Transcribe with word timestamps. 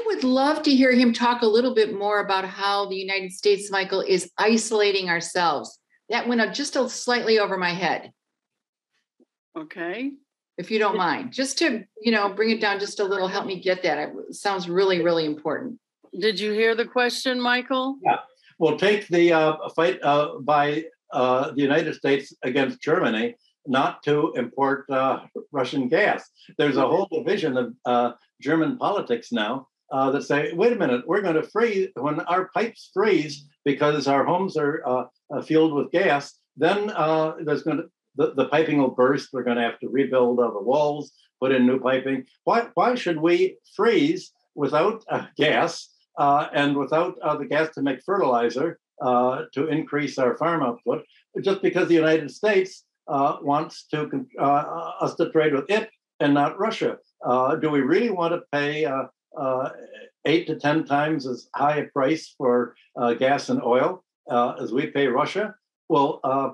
I 0.00 0.06
would 0.06 0.24
love 0.24 0.62
to 0.62 0.74
hear 0.74 0.92
him 0.92 1.12
talk 1.12 1.42
a 1.42 1.46
little 1.46 1.74
bit 1.74 1.94
more 1.94 2.20
about 2.20 2.46
how 2.46 2.86
the 2.86 2.96
United 2.96 3.32
States, 3.32 3.70
Michael, 3.70 4.00
is 4.00 4.30
isolating 4.38 5.10
ourselves. 5.10 5.78
That 6.08 6.26
went 6.26 6.40
up 6.40 6.54
just 6.54 6.76
a 6.76 6.88
slightly 6.88 7.38
over 7.38 7.58
my 7.58 7.74
head. 7.74 8.10
Okay. 9.56 10.12
If 10.56 10.70
you 10.70 10.78
don't 10.78 10.96
mind, 10.96 11.32
just 11.32 11.58
to 11.58 11.84
you 12.00 12.12
know 12.12 12.32
bring 12.32 12.50
it 12.50 12.60
down 12.60 12.80
just 12.80 13.00
a 13.00 13.04
little, 13.04 13.28
help 13.28 13.46
me 13.46 13.60
get 13.60 13.82
that. 13.82 13.98
It 14.28 14.34
sounds 14.34 14.68
really, 14.68 15.02
really 15.02 15.26
important. 15.26 15.78
Did 16.18 16.40
you 16.40 16.52
hear 16.52 16.74
the 16.74 16.86
question, 16.86 17.40
Michael? 17.40 17.98
Yeah. 18.02 18.18
Well, 18.58 18.78
take 18.78 19.06
the 19.08 19.32
uh, 19.32 19.68
fight 19.70 20.02
uh, 20.02 20.38
by 20.40 20.84
uh, 21.12 21.52
the 21.52 21.62
United 21.62 21.94
States 21.94 22.34
against 22.42 22.80
Germany 22.80 23.36
not 23.66 24.02
to 24.04 24.32
import 24.36 24.88
uh, 24.90 25.20
Russian 25.52 25.88
gas. 25.88 26.28
There's 26.56 26.76
a 26.76 26.86
whole 26.86 27.08
division 27.12 27.56
of 27.56 27.74
uh, 27.84 28.12
German 28.40 28.78
politics 28.78 29.32
now 29.32 29.66
uh, 29.90 30.10
that 30.10 30.22
say, 30.22 30.52
wait 30.52 30.72
a 30.72 30.76
minute, 30.76 31.06
we're 31.06 31.22
going 31.22 31.34
to 31.34 31.42
freeze 31.42 31.88
when 31.94 32.20
our 32.20 32.48
pipes 32.54 32.90
freeze 32.92 33.46
because 33.64 34.06
our 34.06 34.24
homes 34.24 34.56
are 34.56 34.82
uh, 34.86 35.04
uh 35.34 35.42
filled 35.42 35.74
with 35.74 35.90
gas. 35.90 36.34
Then 36.56 36.90
uh, 36.90 37.34
there's 37.44 37.62
going 37.62 37.78
to 37.78 37.84
the, 38.16 38.34
the 38.34 38.46
piping 38.46 38.78
will 38.78 38.90
burst. 38.90 39.30
We're 39.32 39.44
going 39.44 39.56
to 39.56 39.62
have 39.62 39.78
to 39.80 39.88
rebuild 39.88 40.40
uh, 40.40 40.50
the 40.50 40.62
walls, 40.62 41.12
put 41.40 41.52
in 41.52 41.66
new 41.66 41.80
piping. 41.80 42.24
Why 42.44 42.68
why 42.74 42.94
should 42.94 43.20
we 43.20 43.56
freeze 43.74 44.32
without 44.54 45.04
gas 45.36 45.88
and 46.18 46.76
without 46.76 47.16
the 47.38 47.46
gas 47.48 47.70
to 47.74 47.82
make 47.82 48.02
fertilizer 48.04 48.78
to 49.02 49.68
increase 49.68 50.18
our 50.18 50.36
farm 50.36 50.62
output? 50.62 51.04
Just 51.40 51.62
because 51.62 51.88
the 51.88 51.94
United 51.94 52.30
States 52.30 52.84
wants 53.08 53.86
to 53.92 54.26
us 54.40 55.14
to 55.14 55.30
trade 55.30 55.54
with 55.54 55.70
it 55.70 55.90
and 56.20 56.34
not 56.34 56.58
Russia. 56.58 56.98
Uh, 57.24 57.56
do 57.56 57.70
we 57.70 57.80
really 57.80 58.10
want 58.10 58.32
to 58.32 58.42
pay 58.52 58.84
uh, 59.36 59.40
uh, 59.40 59.70
eight 60.26 60.46
to 60.46 60.58
10 60.58 60.84
times 60.84 61.26
as 61.26 61.48
high 61.54 61.76
a 61.76 61.84
price 61.86 62.34
for 62.36 62.74
uh, 62.96 63.14
gas 63.14 63.48
and 63.48 63.62
oil 63.62 64.04
uh, 64.30 64.54
as 64.60 64.72
we 64.72 64.86
pay 64.86 65.06
Russia? 65.06 65.54
Well, 65.88 66.20
uh, 66.24 66.50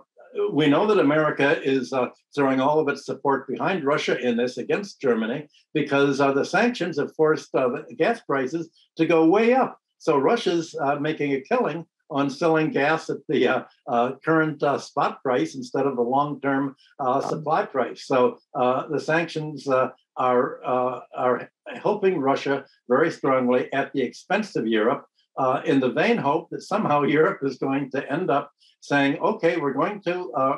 we 0.52 0.68
know 0.68 0.86
that 0.86 0.98
America 0.98 1.60
is 1.62 1.92
throwing 2.34 2.60
all 2.60 2.78
of 2.78 2.88
its 2.88 3.06
support 3.06 3.48
behind 3.48 3.84
Russia 3.84 4.18
in 4.18 4.36
this 4.36 4.58
against 4.58 5.00
Germany 5.00 5.48
because 5.72 6.18
the 6.18 6.44
sanctions 6.44 6.98
have 6.98 7.14
forced 7.14 7.50
gas 7.96 8.20
prices 8.20 8.68
to 8.98 9.06
go 9.06 9.24
way 9.24 9.54
up. 9.54 9.78
So 9.98 10.18
Russia's 10.18 10.76
making 11.00 11.32
a 11.32 11.40
killing 11.40 11.86
on 12.10 12.30
selling 12.30 12.70
gas 12.70 13.08
at 13.10 13.16
the 13.28 13.48
uh, 13.48 13.62
uh, 13.88 14.12
current 14.24 14.62
uh, 14.62 14.78
spot 14.78 15.22
price 15.22 15.54
instead 15.54 15.86
of 15.86 15.96
the 15.96 16.02
long-term 16.02 16.76
supply 17.28 17.64
price. 17.64 18.06
So 18.06 18.38
the 18.54 19.00
sanctions 19.00 19.66
are, 20.16 20.60
uh, 20.64 21.00
are 21.16 21.50
helping 21.96 22.20
Russia 22.20 22.56
very 22.94 23.10
strongly 23.10 23.72
at 23.72 23.90
the 23.94 24.02
expense 24.02 24.54
of 24.54 24.66
Europe, 24.66 25.02
uh, 25.38 25.62
in 25.64 25.80
the 25.80 25.92
vain 26.00 26.18
hope 26.18 26.44
that 26.50 26.62
somehow 26.62 26.98
Europe 27.18 27.40
is 27.42 27.56
going 27.66 27.90
to 27.90 28.00
end 28.16 28.28
up 28.30 28.50
saying, 28.82 29.12
okay, 29.30 29.56
we're 29.56 29.80
going 29.82 29.98
to 30.08 30.30
uh, 30.42 30.56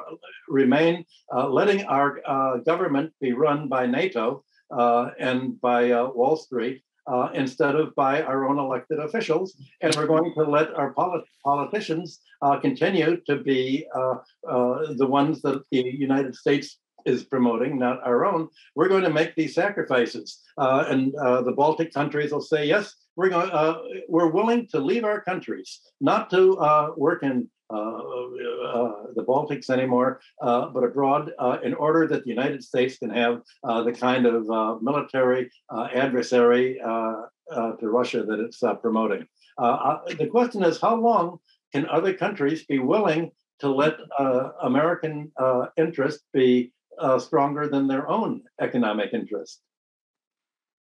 remain 0.48 1.05
uh, 1.33 1.48
letting 1.58 1.80
our 1.84 2.08
uh, 2.27 2.56
government 2.70 3.08
be 3.20 3.33
run 3.33 3.69
by 3.69 3.86
NATO 3.86 4.42
uh, 4.77 5.11
and 5.28 5.41
by 5.61 5.83
Wall 6.19 6.36
Street. 6.47 6.78
instead 7.42 7.75
of 7.83 7.86
by 8.06 8.14
our 8.30 8.41
own 8.48 8.58
elected 8.67 8.98
officials, 9.08 9.48
and 9.83 9.91
we're 9.97 10.12
going 10.14 10.30
to 10.39 10.45
let 10.56 10.69
our 10.80 10.91
polit- 10.98 11.30
politicians 11.50 12.08
continue 12.67 13.11
to 13.28 13.34
be 13.48 13.61
the 15.00 15.08
ones 15.20 15.34
that 15.45 15.58
the 15.73 15.83
United 16.08 16.34
States 16.42 16.69
is 17.04 17.24
promoting, 17.24 17.78
not 17.78 18.00
our 18.04 18.24
own, 18.24 18.48
we're 18.74 18.88
going 18.88 19.04
to 19.04 19.10
make 19.10 19.34
these 19.34 19.54
sacrifices. 19.54 20.41
Uh, 20.56 20.84
and 20.88 21.14
uh, 21.16 21.42
the 21.42 21.52
Baltic 21.52 21.92
countries 21.92 22.32
will 22.32 22.40
say, 22.40 22.66
yes, 22.66 22.94
we're 23.16 23.28
going, 23.28 23.50
uh, 23.50 23.78
we're 24.08 24.30
willing 24.30 24.66
to 24.68 24.78
leave 24.78 25.05
our 25.05 25.20
countries, 25.20 25.80
not 26.00 26.30
to 26.30 26.56
uh, 26.58 26.90
work 26.96 27.22
in 27.22 27.48
uh, 27.70 27.77
uh, 27.77 28.92
the 29.14 29.24
Baltics 29.27 29.68
anymore, 29.68 30.20
but 30.40 30.84
abroad, 30.84 31.33
in 31.62 31.74
order 31.74 32.06
that 32.06 32.24
the 32.24 32.30
United 32.30 32.62
States 32.62 32.96
can 32.98 33.11
have 33.11 33.42
the 33.62 33.94
kind 33.98 34.24
of 34.24 34.80
military 34.83 35.50
adversary 35.94 36.78
to 36.80 37.89
Russia 37.98 38.23
that 38.23 38.40
it's 38.40 38.62
promoting. 38.80 39.27
the 39.58 40.28
question 40.30 40.62
is, 40.64 40.80
how 40.80 40.96
long 40.96 41.39
can 41.73 41.86
other 41.89 42.14
countries 42.14 42.64
be 42.64 42.78
willing 42.78 43.30
to 43.58 43.68
let 43.68 43.98
American 44.62 45.30
interest 45.77 46.20
be 46.33 46.73
uh, 47.01 47.19
stronger 47.19 47.69
than 47.69 47.86
their 47.86 48.09
own 48.09 48.42
economic 48.61 49.13
interest. 49.13 49.61